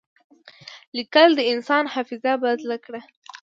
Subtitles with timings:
[0.95, 3.01] لیکل د انسان حافظه بدل کړه.